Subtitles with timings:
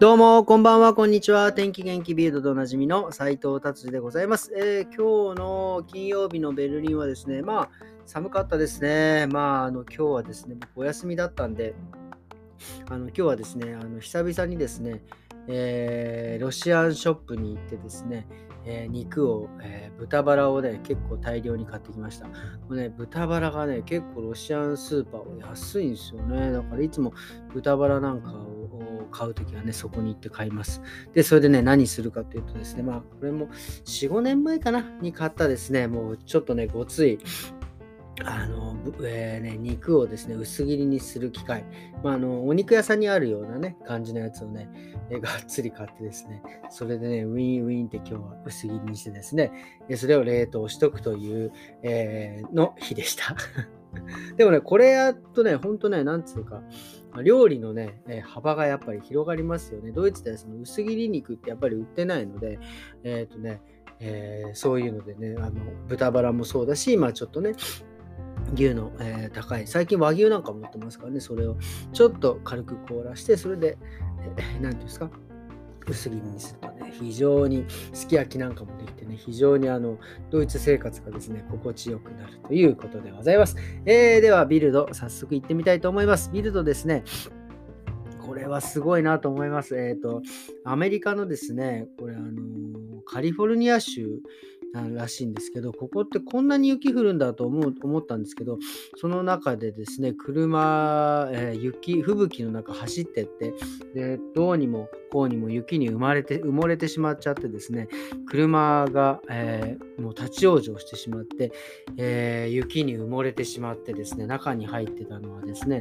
[0.00, 1.52] どうも、こんばんは、こんにちは。
[1.52, 7.70] 天気元気ビルドでおなじみの斉藤達治でございます、えー、今日の金曜日のベルリンはですね、まあ、
[8.06, 9.26] 寒かったですね。
[9.26, 11.74] まあ、あの、今日はですね、僕お休みだったんで、
[12.88, 15.02] あの、今日はですね、あの久々にですね、
[15.48, 18.28] えー、ロシアンショップに行ってですね、
[18.64, 22.26] えー、肉を、えー、豚バラをね、結構大量に買ってきました。
[22.68, 26.52] これね、豚バラがね、結構ロシアンスーパーは安いんですよね。
[26.52, 27.12] だからいつも
[27.52, 28.57] 豚バラなんかを
[29.08, 30.80] 買うときはね、そこに行って買います。
[31.14, 33.48] で、それでね、何するかというとですね、まあ、これも
[33.84, 37.18] 4、5年前かなに買ったですね、もうちょっとね、ごつい、
[38.24, 41.64] あの、えー、ね、肉をですね、薄切りにする機械。
[42.02, 44.68] まあ、あの、お肉屋さんにあるようなね、感じのやつをね、
[45.10, 49.52] え、がっつり買ってですね、それでね、ウィンウィンって今日は薄切りにしてですね、
[49.96, 53.36] それを冷凍しとくという、えー、の日でした。
[54.36, 56.62] でもね、これやっとね、ほんとね、なんつうか、
[57.22, 59.92] 料理のね、え幅がやっぱり広がりますよね。
[59.92, 62.58] ドイツではその薄切り肉ってやっぱり売ってないので、
[63.02, 63.60] えっ、ー、とね、
[64.00, 67.54] えー、そういうのでね、あの豚バラもそうだし、まあちょっとね、
[68.54, 71.56] 牛の、えー、高い、最近和牛なんか持ってますからね、それを
[71.92, 73.78] ちょっと軽く凍らして、それで、
[74.22, 75.10] えー、て言うんですか、
[75.88, 79.98] 薄切りにするとね、非常にすき焼きなんかもできてね、非常にあの、
[80.30, 83.56] ドイツ生活がですね、心地よくなるということでございます。
[83.84, 86.30] えー、では、ビルド、早速行ってみたいと思います。
[86.32, 87.04] ビルドですね、
[88.38, 89.76] これはすごいなと思います。
[89.76, 90.22] えっ、ー、と、
[90.64, 94.20] アメリカのですね、これあのカリフォルニア州
[94.94, 98.58] らしいんですけど、ここってこんなに雪降るんだと思う思ったんですけど、
[98.96, 103.54] その中でですね、車、えー、雪、吹雪の中走ってって、
[103.92, 107.88] で、どうにもこうにも雪に埋まれて、埋もれてしまっちゃってですね、
[108.26, 111.50] 車が、えー、もう立ち往生してしまって、
[111.96, 115.80] えー、雪に埋もれてしまってですね、中に入ってたのはですね、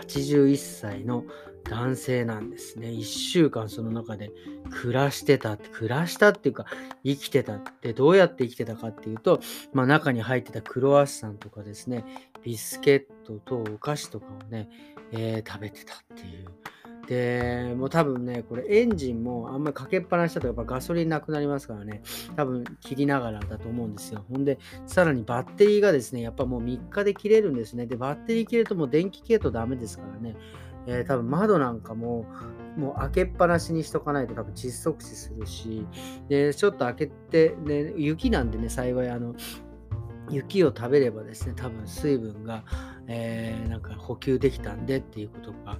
[0.00, 1.24] 81歳の
[1.64, 2.88] 男性なんですね。
[2.88, 4.30] 1週間その中で
[4.70, 6.66] 暮らしてた、暮らしたっていうか、
[7.04, 9.40] 生きてたってどうやって生きてたかっていうと、
[9.72, 12.04] まあ、中に入ってたクロワッサンとかですね、
[12.42, 14.68] ビスケットとお菓子とかをね、
[15.12, 16.46] えー、食べてたっていう。
[17.06, 22.02] で、もう多分ね、これエンジンもあんまりかけっぱなしだとやっぱガソリンなくなりますからね、
[22.36, 24.24] 多分切りながらだと思うんですよ。
[24.28, 27.86] ほんで、さらにバッテリーがですね、やっぱもう3日で切れるんですね。
[27.86, 30.36] で、バッテリー切れるともう電気系統ダメですからね。
[30.86, 32.26] えー、多分窓なんかも
[32.76, 35.86] もう開けっぱなしにしとかないと多分窒息死するし、
[36.28, 39.34] で、ちょっと開けて、ね、雪なんでね、幸いあの、
[40.30, 42.64] 雪を食べればですね、多分水分が、
[43.06, 45.78] えー、なんか補給できたんでっていうことが、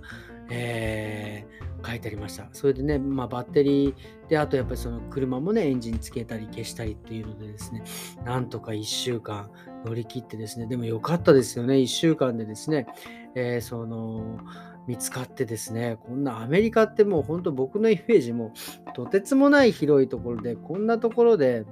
[0.50, 2.48] えー、書いてありました。
[2.52, 3.94] それでね、まあ、バッテリー
[4.28, 7.84] で、あとやっぱりその車もね、エンジンつけたり消したりっていうのでですね、
[8.24, 9.50] なんとか1週間
[9.84, 12.86] 乗り切ってですね、でも良かったですよね、1週間でですね、
[13.34, 14.38] えー、その、
[14.86, 18.52] 見つかってですね、こんなアメリカってもう本当僕のイメージも
[18.94, 21.64] とてつもない広いところで、こんなところで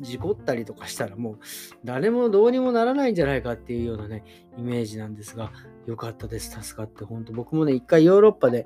[0.00, 1.38] 事故ったりとかしたらもう
[1.84, 4.24] 誰もどうにもならないんじゃないかっていうようなね、
[4.58, 5.52] イメージなんですが、
[5.86, 6.50] よかったです。
[6.62, 8.64] 助かって、本当僕もね、一回ヨーロッパで、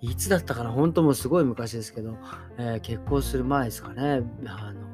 [0.00, 2.16] いつだったかな、本当もすごい昔ですけど、
[2.56, 4.88] えー、結婚する前ですかね、あの、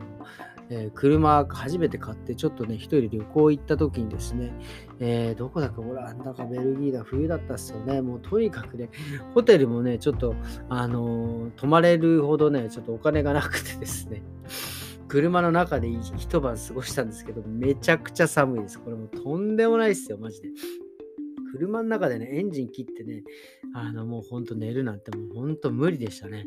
[0.70, 4.52] えー、車初めて買ってちょっとね、一人旅行行った時にですね、
[4.98, 8.00] えー、どこだかオランダかベルギーだ、冬だったっすよね。
[8.00, 8.88] もうとにかくね、
[9.34, 10.34] ホテルもね、ちょっと、
[10.68, 14.22] あのー、泊まれるほどね、ちょっとお金がなくてですね、
[15.14, 18.80] 車の中で一晩過ごしたんですけど、めちゃくちゃ寒いです。
[18.80, 20.48] これもとんでもないっすよ、マジで。
[21.52, 23.22] 車の中でね、エンジン切ってね、
[23.76, 26.46] あの、もうほんと寝るなんてもうほんと無理でしたね。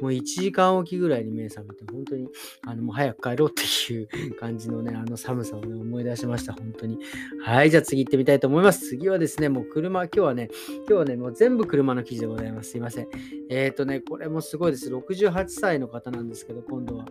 [0.00, 2.28] もう1時間おきぐらいに目覚めて、本当に、
[2.66, 3.62] あの、もう早く帰ろうって
[3.92, 6.98] いう感じのね、あの寒さをね、思い出しました、本当に。
[7.42, 8.88] はい、じゃあ次行ってみたいと思います。
[8.88, 12.70] 次はですね、もう車、今日はね、今日はね、もう全部車の記事でございます。
[12.70, 13.08] すいません。
[13.50, 14.92] えっ、ー、とね、これもすごいです。
[14.92, 17.06] 68歳の方なんですけど、今度は、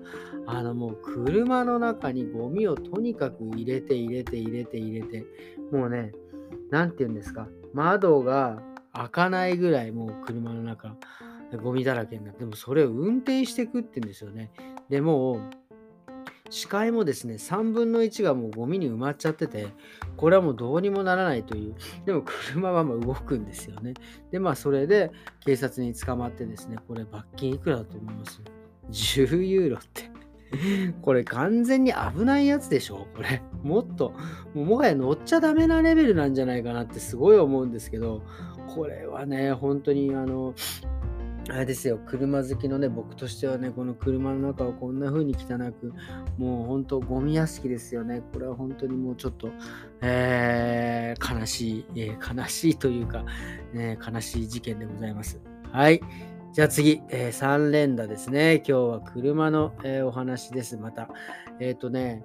[0.46, 5.26] あの、もう車の中にゴミをとにかく入れて、入れて、入れて、入れて、
[5.72, 6.12] もうね、
[6.70, 8.62] なんて言うんですか、窓が
[8.94, 10.96] 開かないぐらいもう車の中、
[11.58, 14.52] ゴミだらけになって、でもそれを運転していくって言うんですよね。
[14.90, 15.40] でも
[16.50, 19.68] 視界もですね、3分の1がもうゴミに埋まっちゃってて、
[20.18, 23.96] これはもうどうにもならないという、でも車はま動くんですよね。
[24.30, 25.12] で、まあそれで
[25.46, 28.42] 警察に捕まってですね、これ罰金いくらだと思います
[28.92, 30.12] ?10 ユーロって
[31.02, 33.08] これ完全に危ないやつでしょ？
[33.16, 33.42] これ。
[33.64, 34.14] もっと、
[34.54, 38.22] ももはや乗っちゃダメなレベルなんじゃないかなってすごい思うんですけど、
[38.68, 40.54] これはね、本当にあの、
[41.50, 45.94] あれですよ、車好きのね、僕としてはね、この車の中をこんな風に汚く、
[46.38, 48.22] もう本当、ゴミ屋敷ですよね。
[48.32, 49.50] これは本当にもうちょっと、
[50.02, 53.26] えー、悲しい、えー、悲しいというか、
[53.74, 55.42] ね、悲しい事件でございます。
[55.72, 56.00] はい。
[56.54, 58.58] じゃあ次、えー、3連打ですね。
[58.58, 60.78] 今日は車の、え、お話です。
[60.78, 61.10] また。
[61.60, 62.24] えっ、ー、とね、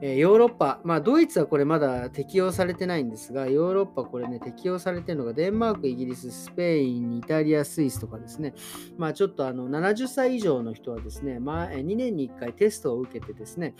[0.00, 8.54] えヨーロッパ、まあ、ドイツはこれまだ適用されてないんですが、ヨーロッパこれね、適用されてるのがデンマーク、イギリス、スペイン、イタリア、スイスとかですね、
[8.96, 13.74] まあ、ちょっとあの70歳以上の人はですね、まあ、2年に1回テストを受けてですね、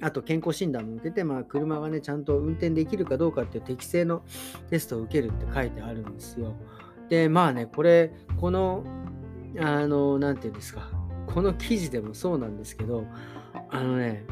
[0.00, 4.22] あと健康診断も受けて、まあ、車がね、ちゃんと運転できるかどうかっていう適正の
[4.68, 6.56] テストを受けるって書いてあるんですよ。
[7.08, 8.84] で、まあね、これ、この、
[9.60, 10.90] あの、なんていうんですか、
[11.26, 13.04] この記事でもそうなんですけど、
[13.68, 14.24] あのね、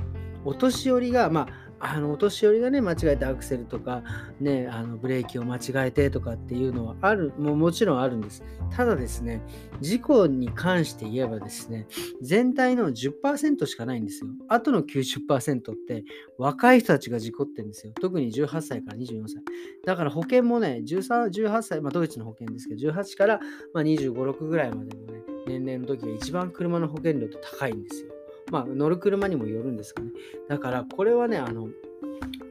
[0.45, 4.03] お年寄りが、まあ、あのお年寄りがね間違えてアクセルとか、
[4.41, 8.43] ね、あのブレーキを間違えてとかっていうのはあるももちろんあるんです。
[8.71, 9.41] ただですね
[9.81, 11.87] 事故に関して言えばですね
[12.21, 14.31] 全体の10%しかないんですよ。
[14.49, 16.05] あとの90%って
[16.37, 17.93] 若い人たちが事故ってるんですよ。
[18.01, 19.43] 特に18歳から24歳。
[19.85, 23.41] だから保険もね13 18歳、まあ、ドイツの保険ですけど18から、
[23.73, 28.18] まあ、25、6ぐらいまでのね年齢の時が一番車の保険料って高いんですよ。
[28.51, 30.11] まあ、乗る車にもよるんですかね。
[30.49, 31.69] だから、これはね、あの、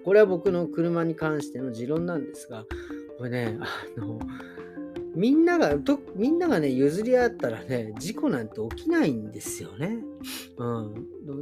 [0.04, 2.66] これは僕の車に関しての持論なんですが、
[3.18, 4.20] これね、あの、
[5.18, 9.98] みんなが、とみんながね、譲り合ったらね、事故なんて起きないんですよね。
[10.58, 10.66] う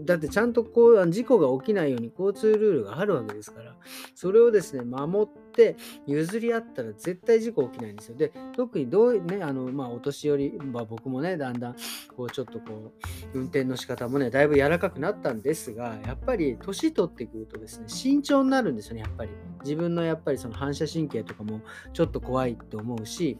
[0.01, 0.05] ん。
[0.05, 3.75] だってちゃんとこう、事故が起きないように交通ルールがあるわけですから、
[4.15, 8.17] それをですね、守って譲り合ったら絶対事故起きないんですよ。
[8.17, 11.75] で、特にどうね、あの、まあ、お年寄り、まあ、僕もね、だんだん、
[12.15, 12.93] こう、ちょっとこ
[13.33, 19.31] う、運転の仕方もね、だいぶ柔らかくなったんですが、やっぱり年取ってくるとですね、慎重になるんですよね、やっぱり。
[19.63, 21.61] 自分のやっぱりその反射神経とかも
[21.93, 23.39] ちょっと怖いって思うし、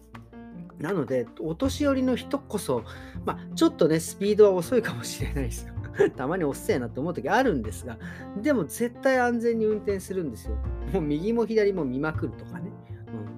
[0.80, 2.84] なので、お年寄りの人こそ、
[3.26, 5.75] まあ、ちょっとね、スピードは遅いかもしれないですよ。
[6.16, 7.98] たまにおっせえなって思う時あるんですが、
[8.42, 10.58] でも絶対安全に運転するんですよ。
[10.94, 12.72] もう右も左も見まくるとかね。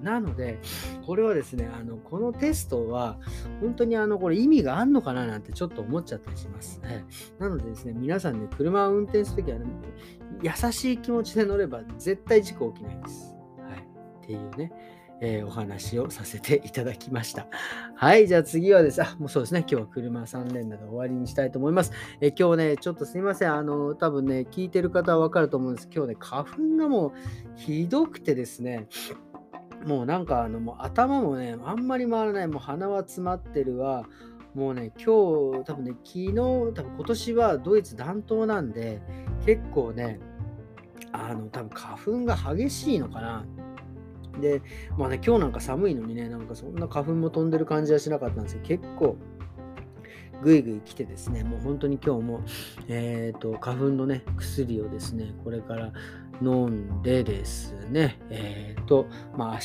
[0.00, 0.58] ん、なので、
[1.06, 3.18] これはですね、あのこのテストは、
[3.60, 6.80] 本当にあのこれ意味があるのかななんてちょっと思っちゃったりします。
[6.82, 7.04] はい、
[7.38, 9.66] なのでですね、皆さんね、車を運転するときは、ね、
[10.42, 13.34] 優しい気持ちで乗れば絶対事故起きないです。
[13.60, 14.72] はい、っていうね。
[15.20, 17.46] えー、お話をさせていただきました。
[17.94, 19.00] はい、じゃあ次はです。
[19.00, 21.92] ね、あ、もうそうですね、今日は車3連打で終わりにしたいと思います。
[22.20, 25.88] え、今日ね、ちょっとすみません、あの、多分ね、聞いてる方はわかると思うんです。
[25.94, 27.12] 今日ね、花粉がもう
[27.56, 28.86] ひどくてですね、
[29.86, 34.04] もうなんかあの、もう頭もね、あんまり回らない、もう鼻は詰まってるわ、
[34.54, 39.00] もうね、今日、多分ね、昨日、多分今年はドイツ暖冬なんで、
[39.44, 40.20] 結構ね、
[41.12, 43.44] あの、多分花粉が激しいのかな。
[44.40, 44.62] で、
[44.96, 49.16] まあね、今日なんか寒いのにね、なんかそんな花粉も飛んでる感じはしなかったんですけど、結構、
[50.42, 52.40] ぐいぐい来てですね、もう本当に今日も、
[52.88, 55.92] えっ、ー、と、花粉のね、薬をですね、これから
[56.40, 59.06] 飲んでですね、えっ、ー、と、
[59.36, 59.58] まあ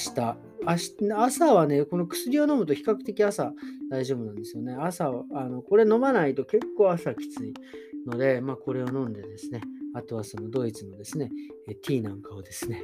[0.66, 3.54] 明日、朝はね、この薬を飲むと比較的朝
[3.90, 4.74] 大丈夫なんですよね。
[4.74, 7.54] 朝、あのこれ飲まないと結構朝きつい
[8.08, 9.62] ので、まあ、これを飲んでですね、
[9.94, 11.31] あとはそのドイツのですね、
[11.68, 12.84] ティーなんかをですね、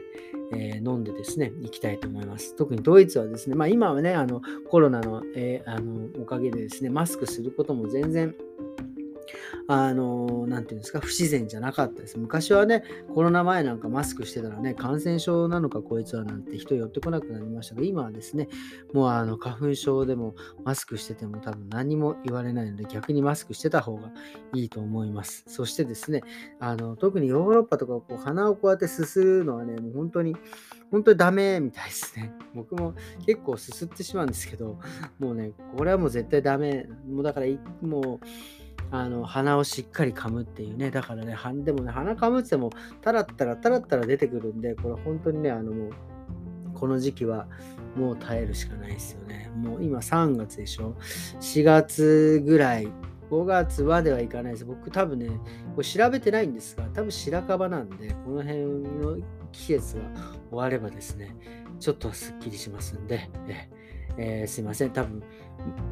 [0.53, 2.55] えー、飲んでですね、行きたいと思います。
[2.55, 8.35] 特にドイツはですね、まあ今はね、あのコロナの,、えー、あのおかげでですね、マスクすることも全然
[9.71, 12.17] あの、なていうんですか、不自然じゃなかったです。
[12.17, 12.83] 昔はね、
[13.13, 18.47] コロナ前なんかマスクしてたらね、感染症なのかこいつはなんて人寄ってこなくなりましたが、今はですね、
[18.93, 20.33] もうあの花粉症でも
[20.63, 24.11] マスクしてても多分何も言われないので、逆にマスクしてた方が
[24.55, 25.43] いいと思います。
[25.45, 26.23] そしてですね、
[26.59, 30.35] あの特にヨーロッパとかこう鼻をこうやってすするのはね、もう本当に
[30.91, 32.33] 本当にダメみたいですね。
[32.55, 32.95] 僕も
[33.25, 34.79] 結構すすってしまうんですけど、
[35.19, 36.87] もうね、これはもう絶対ダメ。
[37.07, 37.45] もうだから、
[37.81, 38.25] もう、
[38.91, 45.91] あの鼻をしっかり噛むっていうね、だからね、でもね、鼻噛むっても、たらったらたらったら出てくるんで、これ本当にね、あのもう、
[46.73, 47.47] この時期は
[47.95, 49.51] もう耐えるしかないですよね。
[49.55, 50.95] もう今3月でしょ
[51.39, 52.87] ？4月ぐらい、
[53.29, 54.65] 5月はではいかないです。
[54.65, 55.29] 僕多分ね、
[55.75, 59.17] これ調べてないんですが、多分白樺なんで、この辺の
[59.51, 60.01] 季節が
[60.49, 61.35] 終わればですね、
[61.79, 63.69] ちょっとすっきりしますんで、え
[64.19, 64.91] えー、すいません。
[64.91, 65.23] 多分、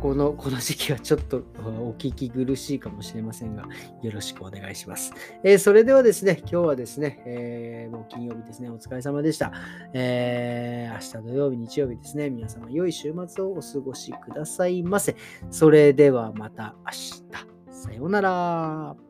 [0.02, 1.44] この、 この時期はちょっと
[1.80, 3.64] お聞き苦しいかもしれませんが、
[4.02, 5.14] よろしくお願いします。
[5.44, 9.52] えー、それではですね、今日はですね、えー、もう金曜日ですね、お疲れ様でした。
[9.94, 15.16] えー明日土曜日、日曜日ですね、皆様良い週末をお過ごしくださいませ。
[15.52, 17.58] それではまた明日。
[17.70, 19.07] さようなら。